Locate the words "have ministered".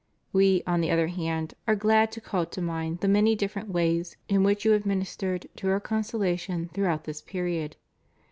4.71-5.45